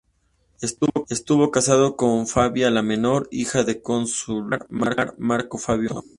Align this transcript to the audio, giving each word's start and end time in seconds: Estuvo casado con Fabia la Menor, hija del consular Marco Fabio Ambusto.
Estuvo 0.63 1.51
casado 1.51 1.95
con 1.95 2.25
Fabia 2.25 2.71
la 2.71 2.81
Menor, 2.81 3.27
hija 3.29 3.63
del 3.63 3.83
consular 3.83 4.65
Marco 4.67 5.59
Fabio 5.59 5.89
Ambusto. 5.91 6.09